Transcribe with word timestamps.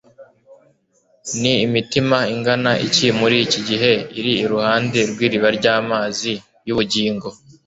Ni 1.39 1.53
imitima 1.65 2.17
ingana 2.33 2.71
iki 2.87 3.07
muri 3.19 3.35
iki 3.45 3.59
gihe 3.69 3.91
iri 4.19 4.33
iruhande 4.43 4.99
rw'iriba 5.11 5.47
ry'amazi 5.57 6.33
y'ubugingo 6.67 7.27